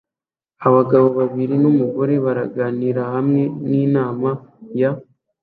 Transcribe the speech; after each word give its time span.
Abagabo 0.67 1.07
babiri 1.17 1.55
numugore 1.61 2.13
baraganira 2.25 3.01
hamwe 3.13 3.41
nkinama 3.65 4.29
ya 4.79 4.91